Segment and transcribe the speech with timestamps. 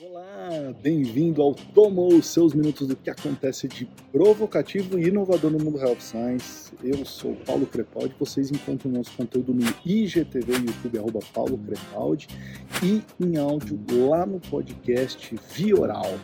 [0.00, 5.64] Olá, bem-vindo ao Tomou os seus minutos do que acontece de provocativo e inovador no
[5.64, 6.72] mundo Health Science.
[6.82, 12.26] Eu sou Paulo Crepaldi, vocês encontram nosso conteúdo no IGTV, YouTube, arroba Paulo Crepaldi,
[12.82, 13.78] e em áudio
[14.08, 16.18] lá no podcast Vioral.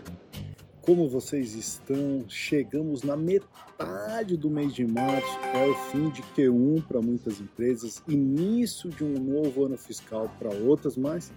[0.83, 2.25] Como vocês estão?
[2.27, 8.03] Chegamos na metade do mês de março, é o fim de Q1 para muitas empresas,
[8.09, 11.33] início de um novo ano fiscal para outras, mas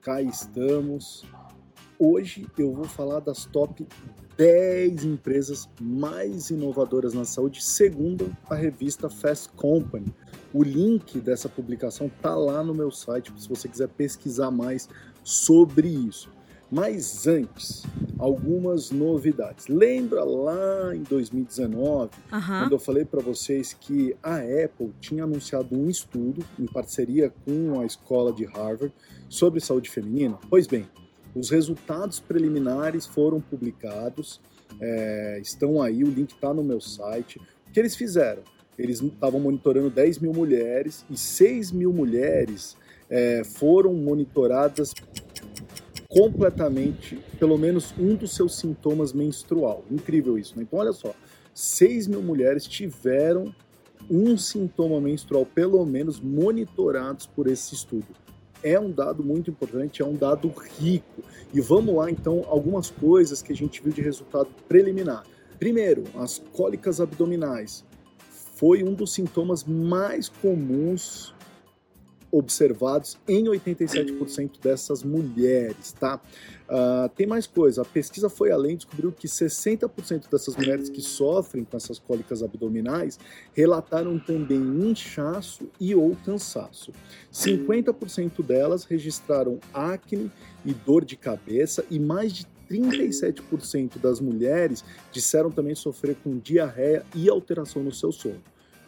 [0.00, 1.26] cá estamos.
[1.98, 3.86] Hoje eu vou falar das top
[4.36, 10.12] 10 empresas mais inovadoras na saúde, segundo a revista Fast Company.
[10.52, 14.88] O link dessa publicação tá lá no meu site, se você quiser pesquisar mais
[15.22, 16.30] sobre isso.
[16.70, 17.84] Mas antes,
[18.18, 19.68] algumas novidades.
[19.68, 22.40] Lembra lá em 2019, uhum.
[22.40, 27.78] quando eu falei para vocês que a Apple tinha anunciado um estudo em parceria com
[27.80, 28.92] a escola de Harvard
[29.28, 30.36] sobre saúde feminina?
[30.48, 30.88] Pois bem,
[31.34, 34.40] os resultados preliminares foram publicados,
[34.80, 37.38] é, estão aí, o link está no meu site.
[37.68, 38.42] O que eles fizeram?
[38.78, 42.76] Eles estavam monitorando 10 mil mulheres e 6 mil mulheres
[43.08, 44.92] é, foram monitoradas
[46.08, 49.84] completamente, pelo menos um dos seus sintomas menstrual.
[49.90, 50.62] Incrível isso, né?
[50.62, 51.14] Então, olha só,
[51.52, 53.54] 6 mil mulheres tiveram
[54.10, 58.06] um sintoma menstrual, pelo menos, monitorados por esse estudo.
[58.64, 61.22] É um dado muito importante, é um dado rico.
[61.52, 65.22] E vamos lá, então, algumas coisas que a gente viu de resultado preliminar.
[65.58, 67.84] Primeiro, as cólicas abdominais.
[68.56, 71.34] Foi um dos sintomas mais comuns
[72.36, 76.20] observados em 87% dessas mulheres, tá?
[76.64, 81.00] Uh, tem mais coisa, a pesquisa foi além e descobriu que 60% dessas mulheres que
[81.00, 83.18] sofrem com essas cólicas abdominais
[83.52, 84.58] relataram também
[84.90, 86.90] inchaço e ou cansaço.
[87.32, 90.30] 50% delas registraram acne
[90.64, 97.04] e dor de cabeça e mais de 37% das mulheres disseram também sofrer com diarreia
[97.14, 98.42] e alteração no seu sono.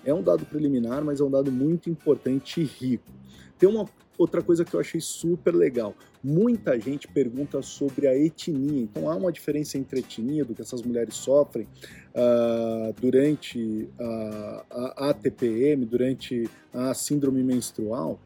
[0.05, 3.13] É um dado preliminar, mas é um dado muito importante e rico.
[3.59, 3.87] Tem uma
[4.19, 5.95] outra coisa que eu achei super legal.
[6.23, 8.83] Muita gente pergunta sobre a etnia.
[8.83, 11.67] Então há uma diferença entre etnia do que essas mulheres sofrem
[12.15, 18.19] uh, durante uh, a, a TPM, durante a síndrome menstrual.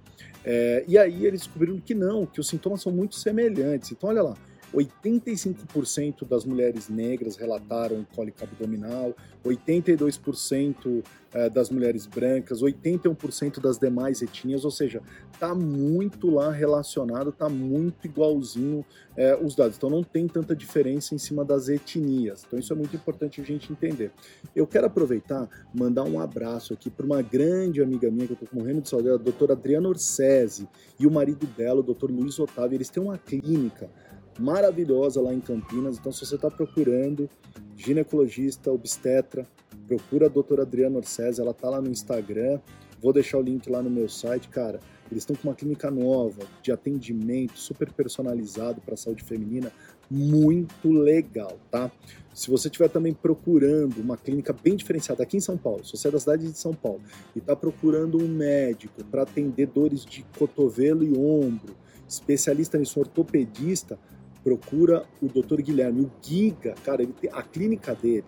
[0.45, 3.93] É, e aí eles descobriram que não, que os sintomas são muito semelhantes.
[3.93, 4.35] Então olha lá,
[4.72, 9.14] 85% das mulheres negras relataram cólica abdominal,
[9.44, 15.03] 82% eh, das mulheres brancas, 81% das demais etnias, ou seja,
[15.38, 18.84] tá muito lá relacionado, tá muito igualzinho
[19.16, 19.76] é, os dados.
[19.76, 22.44] Então não tem tanta diferença em cima das etnias.
[22.47, 24.12] Então isso é muito importante a gente entender.
[24.54, 28.47] Eu quero aproveitar, mandar um abraço aqui para uma grande amiga minha que eu tô
[28.52, 32.76] morrendo de saudade, a doutora Adriana Orsesi e o marido dela, o doutor Luiz Otávio.
[32.76, 33.91] Eles têm uma clínica
[34.39, 35.99] maravilhosa lá em Campinas.
[35.99, 37.29] Então, se você está procurando
[37.77, 39.47] ginecologista, obstetra,
[39.87, 42.61] procura a doutora Adriana Orcese, ela tá lá no Instagram.
[43.01, 44.79] Vou deixar o link lá no meu site, cara.
[45.11, 49.73] Eles estão com uma clínica nova de atendimento super personalizado para a saúde feminina,
[50.09, 51.91] muito legal, tá?
[52.33, 56.09] Se você estiver também procurando uma clínica bem diferenciada aqui em São Paulo, se você
[56.09, 57.01] é da cidade de São Paulo
[57.35, 61.75] e está procurando um médico para atender dores de cotovelo e ombro,
[62.09, 63.99] especialista nisso, ortopedista,
[64.43, 65.61] procura o Dr.
[65.62, 68.25] Guilherme, o Giga, cara, ele tem, a clínica dele,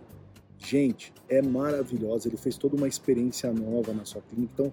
[0.58, 2.28] gente, é maravilhosa.
[2.28, 4.52] Ele fez toda uma experiência nova na sua clínica.
[4.54, 4.72] Então,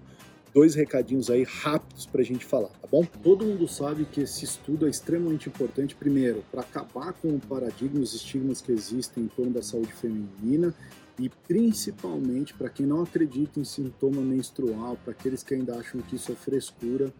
[0.54, 3.04] dois recadinhos aí rápidos para a gente falar, tá bom?
[3.22, 8.00] Todo mundo sabe que esse estudo é extremamente importante, primeiro, para acabar com o paradigma,
[8.00, 10.74] os estigmas que existem em torno da saúde feminina
[11.18, 16.16] e principalmente para quem não acredita em sintoma menstrual, para aqueles que ainda acham que
[16.16, 17.12] isso é frescura,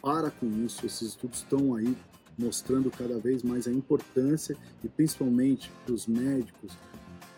[0.00, 0.86] para com isso.
[0.86, 1.94] Esses estudos estão aí
[2.38, 6.72] mostrando cada vez mais a importância e principalmente para os médicos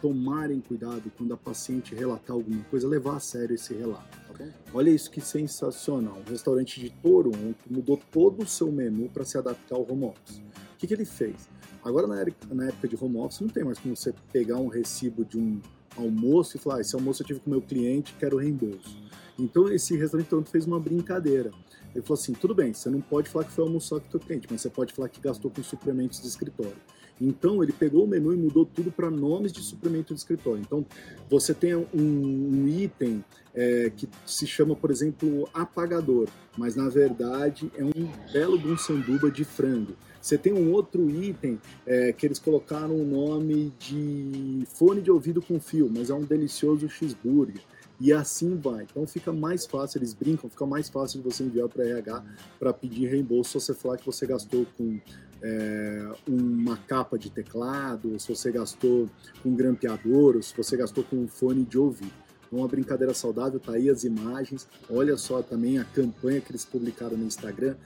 [0.01, 4.49] tomarem cuidado quando a paciente relatar alguma coisa, levar a sério esse relato, bom?
[4.73, 6.19] Olha isso que sensacional.
[6.27, 10.39] Um restaurante de Toronto mudou todo o seu menu para se adaptar ao home office.
[10.39, 11.49] O que, que ele fez?
[11.85, 12.21] Agora, na
[12.69, 15.61] época de home office, não tem mais como você pegar um recibo de um
[15.97, 18.99] almoço e falar: ah, esse almoço eu tive com meu cliente, quero reembolso.
[19.41, 21.51] Então, esse restaurante fez uma brincadeira.
[21.95, 24.21] Ele falou assim: tudo bem, você não pode falar que foi almoçar com o teu
[24.21, 26.77] cliente, mas você pode falar que gastou com suplementos de escritório.
[27.21, 30.63] Então ele pegou o menu e mudou tudo para nomes de suplemento de escritório.
[30.63, 30.87] Então
[31.29, 33.23] você tem um, um item
[33.55, 38.79] é, que se chama, por exemplo, apagador, mas na verdade é um belo de um
[38.79, 39.95] sanduba de frango.
[40.21, 45.43] Você tem um outro item é, que eles colocaram o nome de fone de ouvido
[45.43, 47.61] com fio, mas é um delicioso cheeseburger
[48.01, 48.85] e assim vai.
[48.85, 52.25] Então fica mais fácil, eles brincam, fica mais fácil de você enviar para RH
[52.59, 54.99] para pedir reembolso se você falar que você gastou com
[55.43, 59.09] é, um capa de teclado, se você gastou
[59.43, 62.13] com grampeador, ou se você gastou com um fone de ouvido.
[62.51, 64.67] Uma brincadeira saudável, tá aí as imagens.
[64.89, 67.77] Olha só também a campanha que eles publicaram no Instagram.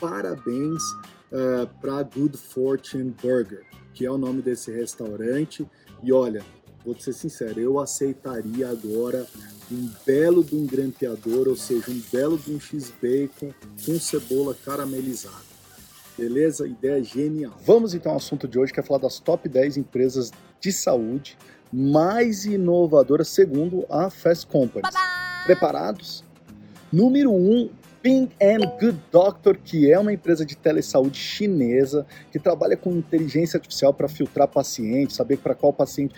[0.00, 0.82] Parabéns
[1.30, 3.64] uh, para Good Fortune Burger,
[3.94, 5.64] que é o nome desse restaurante.
[6.02, 6.44] E olha,
[6.84, 9.26] vou ser sincero, eu aceitaria agora
[9.70, 13.52] um belo de um grampeador, ou seja, um belo de um X-Bacon
[13.84, 15.52] com cebola caramelizada.
[16.18, 16.66] Beleza?
[16.66, 17.56] Ideia genial.
[17.64, 20.30] Vamos então ao assunto de hoje, que é falar das top 10 empresas
[20.60, 21.38] de saúde
[21.72, 24.86] mais inovadoras segundo a Fast Company.
[25.46, 26.22] Preparados?
[26.92, 27.70] Número 1, um,
[28.04, 33.94] And Good Doctor, que é uma empresa de telesaúde chinesa que trabalha com inteligência artificial
[33.94, 36.12] para filtrar pacientes, saber para qual paciente,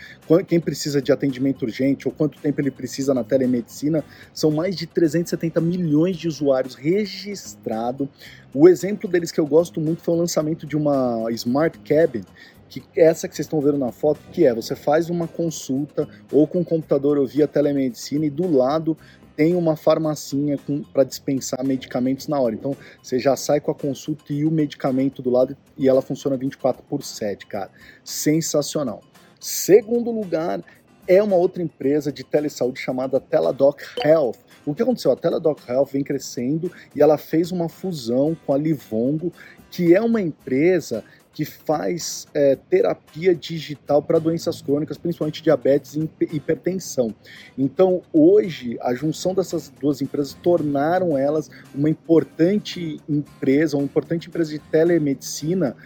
[0.48, 4.02] quem precisa de atendimento urgente ou quanto tempo ele precisa na telemedicina.
[4.32, 8.08] São mais de 370 milhões de usuários registrados.
[8.54, 12.22] O exemplo deles que eu gosto muito foi o lançamento de uma Smart Cabin,
[12.66, 16.46] que essa que vocês estão vendo na foto, que é você faz uma consulta ou
[16.46, 18.96] com o computador ou via telemedicina e do lado
[19.36, 20.58] tem uma farmacinha
[20.92, 22.54] para dispensar medicamentos na hora.
[22.54, 26.36] Então você já sai com a consulta e o medicamento do lado e ela funciona
[26.36, 27.70] 24 por 7, cara.
[28.02, 29.02] Sensacional.
[29.40, 30.62] Segundo lugar,
[31.06, 34.38] é uma outra empresa de telesaúde chamada Teladoc Health.
[34.64, 35.12] O que aconteceu?
[35.12, 39.32] A Teladoc Health vem crescendo e ela fez uma fusão com a Livongo,
[39.70, 41.04] que é uma empresa
[41.34, 47.14] que faz é, terapia digital para doenças crônicas, principalmente diabetes e hipertensão.
[47.58, 54.52] Então, hoje, a junção dessas duas empresas tornaram elas uma importante empresa, uma importante empresa
[54.52, 55.76] de telemedicina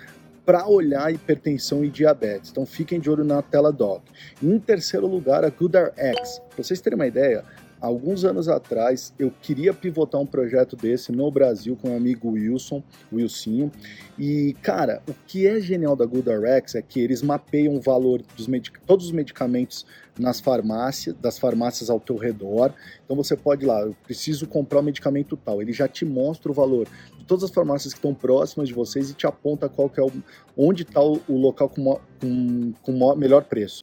[0.44, 2.50] para olhar hipertensão e diabetes.
[2.50, 4.02] Então fiquem de olho na tela Doc.
[4.42, 6.40] Em terceiro lugar, a GoodRx.
[6.48, 7.44] Para vocês terem uma ideia,
[7.80, 12.82] alguns anos atrás eu queria pivotar um projeto desse no Brasil com o amigo Wilson,
[13.12, 13.70] Wilsinho.
[14.18, 18.48] E, cara, o que é genial da GoodRx é que eles mapeiam o valor dos
[18.86, 19.86] todos os medicamentos
[20.18, 22.72] nas farmácias, das farmácias ao teu redor.
[23.04, 25.62] Então você pode ir lá, eu preciso comprar um medicamento tal.
[25.62, 29.10] Ele já te mostra o valor de todas as farmácias que estão próximas de vocês
[29.10, 30.10] e te aponta qual que é o,
[30.56, 33.82] onde está o, o, local com, com, com melhor preço.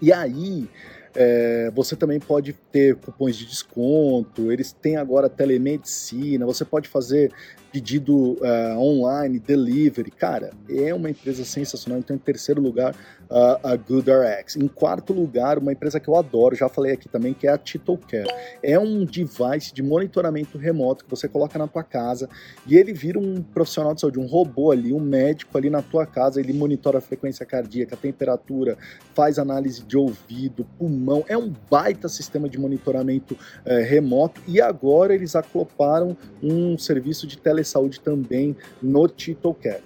[0.00, 0.68] E aí,
[1.14, 7.32] é, você também pode ter cupons de desconto, eles têm agora telemedicina, você pode fazer
[7.72, 10.10] pedido uh, online, delivery.
[10.10, 11.98] Cara, é uma empresa sensacional.
[11.98, 12.94] Então, em terceiro lugar,
[13.32, 14.56] uh, a GoodRx.
[14.56, 17.58] Em quarto lugar, uma empresa que eu adoro, já falei aqui também, que é a
[17.58, 18.28] TitoCare.
[18.62, 22.28] É um device de monitoramento remoto que você coloca na tua casa
[22.66, 26.04] e ele vira um profissional de saúde, um robô ali, um médico ali na tua
[26.04, 26.38] casa.
[26.38, 28.76] Ele monitora a frequência cardíaca, a temperatura,
[29.14, 31.24] faz análise de ouvido, pulmão.
[31.26, 37.38] É um baita sistema de monitoramento uh, remoto e agora eles acloparam um serviço de
[37.38, 39.82] tele saúde também no TitoCare.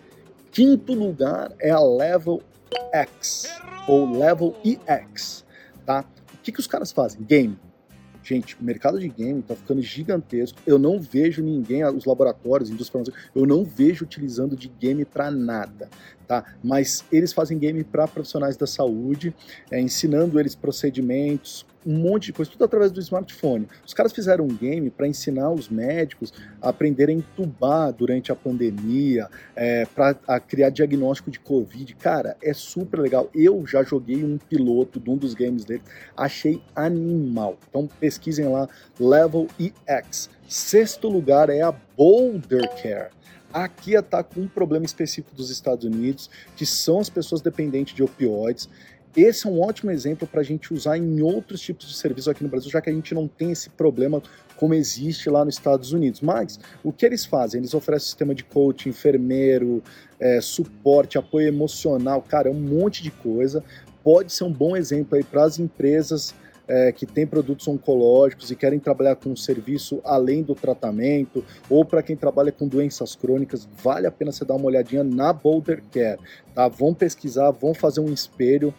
[0.50, 2.43] Quinto lugar é a Level
[2.93, 3.46] X,
[3.87, 5.44] ou Level EX,
[5.84, 6.05] tá?
[6.34, 7.23] O que, que os caras fazem?
[7.23, 7.58] Game.
[8.23, 10.58] Gente, o mercado de game está ficando gigantesco.
[10.67, 15.88] Eu não vejo ninguém, os laboratórios, indústrias eu não vejo utilizando de game para nada,
[16.26, 16.44] tá?
[16.62, 19.34] Mas eles fazem game para profissionais da saúde,
[19.70, 23.69] é, ensinando eles procedimentos, um monte de coisa, tudo através do smartphone.
[23.87, 28.34] Os caras fizeram um game para ensinar os médicos a aprenderem a entubar durante a
[28.34, 31.94] pandemia, é, para criar diagnóstico de Covid.
[31.94, 33.30] Cara, é super legal.
[33.33, 35.85] Eu já joguei um piloto de um dos games deles,
[36.16, 37.56] achei animal.
[37.68, 38.68] Então pesquisem lá,
[38.99, 40.28] Level EX.
[40.49, 43.11] Sexto lugar é a Boulder Care.
[43.56, 48.02] Aqui está com um problema específico dos Estados Unidos, que são as pessoas dependentes de
[48.02, 48.68] opioides.
[49.16, 52.44] Esse é um ótimo exemplo para a gente usar em outros tipos de serviços aqui
[52.44, 54.22] no Brasil, já que a gente não tem esse problema
[54.58, 56.20] como existe lá nos Estados Unidos.
[56.20, 57.58] Mas o que eles fazem?
[57.58, 59.82] Eles oferecem sistema de coaching, enfermeiro,
[60.20, 63.64] é, suporte, apoio emocional, cara, é um monte de coisa.
[64.04, 66.34] Pode ser um bom exemplo aí para as empresas
[66.68, 71.85] é, que têm produtos oncológicos e querem trabalhar com um serviço além do tratamento, ou
[71.85, 75.82] para quem trabalha com doenças crônicas, vale a pena você dar uma olhadinha na Boulder
[75.92, 76.18] Care,
[76.54, 76.68] tá?
[76.68, 78.75] Vão pesquisar, vão fazer um espelho,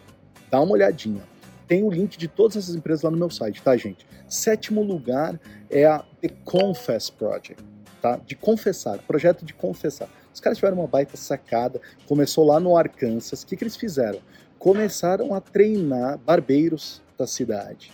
[0.50, 1.22] dá uma olhadinha.
[1.66, 4.06] Tem o link de todas essas empresas lá no meu site, tá, gente?
[4.26, 5.38] Sétimo lugar
[5.70, 7.62] é a The Confess Project,
[8.00, 8.18] tá?
[8.26, 10.08] De confessar, projeto de confessar.
[10.32, 13.42] Os caras tiveram uma baita sacada, começou lá no Arkansas.
[13.42, 14.20] O que, que eles fizeram?
[14.58, 17.92] Começaram a treinar barbeiros da cidade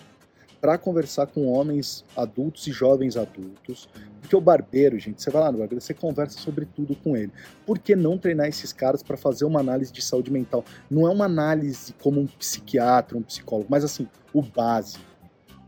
[0.64, 3.87] para conversar com homens adultos e jovens adultos.
[4.19, 7.31] Porque o barbeiro, gente, você vai lá no barbeiro, você conversa sobre tudo com ele.
[7.66, 10.64] Por que não treinar esses caras para fazer uma análise de saúde mental?
[10.90, 15.04] Não é uma análise como um psiquiatra, um psicólogo, mas assim, o básico,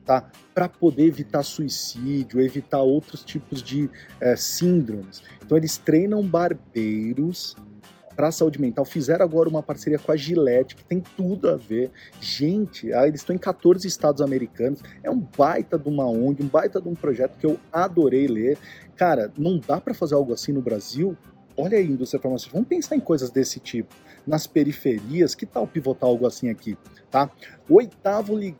[0.02, 0.30] tá?
[0.54, 5.22] Para poder evitar suicídio, evitar outros tipos de é, síndromes.
[5.44, 7.54] Então eles treinam barbeiros
[8.16, 8.84] para a saúde mental.
[8.84, 11.90] Fizeram agora uma parceria com a Gillette, que tem tudo a ver.
[12.20, 14.82] Gente, ah, eles estão em 14 estados americanos.
[15.02, 18.58] É um baita de uma ONG, um baita de um projeto que eu adorei ler.
[18.96, 21.16] Cara, não dá para fazer algo assim no Brasil?
[21.56, 23.94] Olha aí, indústria farmacêutica, vamos pensar em coisas desse tipo.
[24.26, 26.76] Nas periferias, que tal pivotar algo assim aqui,
[27.10, 27.30] tá?
[27.68, 28.56] Oitavo, li...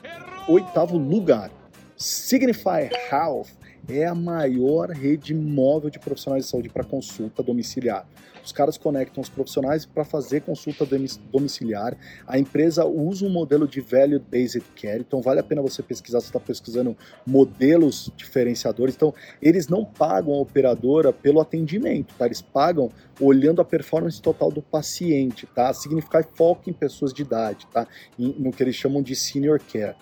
[0.48, 1.50] Oitavo lugar,
[1.96, 3.48] Signify Health
[3.88, 8.06] é a maior rede móvel de profissionais de saúde para consulta domiciliar.
[8.46, 10.86] Os caras conectam os profissionais para fazer consulta
[11.32, 11.96] domiciliar.
[12.28, 16.20] A empresa usa um modelo de value based care, então vale a pena você pesquisar
[16.20, 18.94] se está pesquisando modelos diferenciadores.
[18.94, 19.12] Então,
[19.42, 22.24] eles não pagam a operadora pelo atendimento, tá?
[22.24, 22.88] Eles pagam
[23.20, 25.74] olhando a performance total do paciente, tá?
[25.74, 27.84] Significa foco em pessoas de idade, tá?
[28.16, 29.96] No que eles chamam de senior care.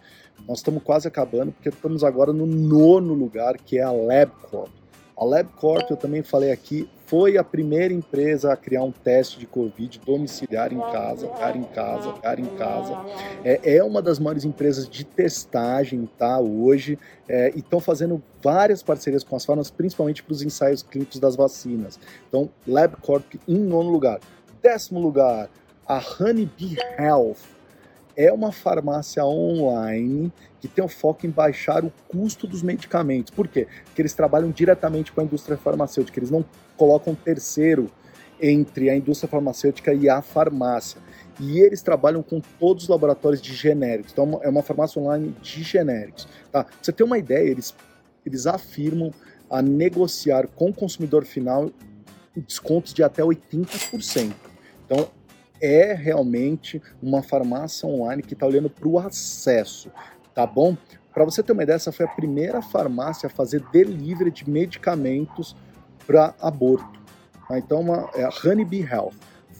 [0.46, 4.70] Nós estamos quase acabando porque estamos agora no nono lugar, que é a LabCorp.
[5.16, 9.46] A LabCorp, eu também falei aqui, foi a primeira empresa a criar um teste de
[9.46, 12.96] Covid domiciliar em casa, cara em casa, cara em casa.
[13.44, 18.82] É, é uma das maiores empresas de testagem, tá, hoje, é, e estão fazendo várias
[18.82, 21.98] parcerias com as farmas, principalmente para os ensaios clínicos das vacinas.
[22.28, 24.20] Então, LabCorp em nono lugar.
[24.62, 25.50] Décimo lugar,
[25.86, 27.54] a Honeybee Health
[28.16, 33.30] é uma farmácia online que tem o foco em baixar o custo dos medicamentos.
[33.30, 33.66] Por quê?
[33.84, 36.44] Porque eles trabalham diretamente com a indústria farmacêutica, eles não
[36.76, 37.90] colocam terceiro
[38.40, 41.00] entre a indústria farmacêutica e a farmácia.
[41.40, 44.12] E eles trabalham com todos os laboratórios de genéricos.
[44.12, 46.28] Então é uma farmácia online de genéricos.
[46.50, 46.64] Tá?
[46.64, 47.74] Pra você ter uma ideia, eles,
[48.24, 49.12] eles afirmam
[49.50, 51.70] a negociar com o consumidor final
[52.36, 54.32] descontos de até 80%.
[54.86, 55.08] Então
[55.64, 59.90] é realmente uma farmácia online que está olhando para o acesso,
[60.34, 60.76] tá bom?
[61.12, 65.54] Para você ter uma ideia, essa foi a primeira farmácia a fazer delivery de medicamentos
[66.06, 67.00] para aborto.
[67.48, 67.58] Tá?
[67.58, 69.14] Então, uma, é a Honeybee Health.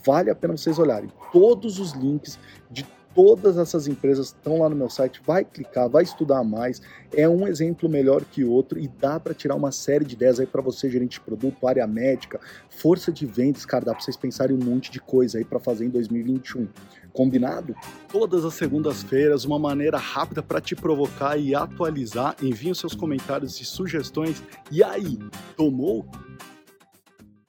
[0.04, 1.10] Vale a pena vocês olharem.
[1.32, 2.38] Todos os links
[2.70, 2.84] de
[3.14, 6.82] todas essas empresas estão lá no meu site, vai clicar, vai estudar mais.
[7.12, 10.46] É um exemplo melhor que outro e dá para tirar uma série de ideias aí
[10.46, 14.56] para você, gerente de produto, área médica, força de vendas, cara, dá para vocês pensarem
[14.56, 16.68] um monte de coisa aí para fazer em 2021.
[17.12, 17.76] Combinado?
[18.08, 22.34] Todas as segundas-feiras, uma maneira rápida para te provocar e atualizar.
[22.42, 24.42] Envie os seus comentários e sugestões.
[24.68, 25.16] E aí,
[25.56, 26.04] tomou?